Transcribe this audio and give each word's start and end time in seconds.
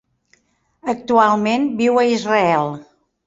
Actualment 0.93 1.69
viu 1.83 2.01
a 2.01 2.07
Israel. 2.15 2.73